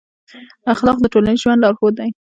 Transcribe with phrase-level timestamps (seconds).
[0.73, 2.09] اخلاق د ټولنیز ژوند لارښود دی.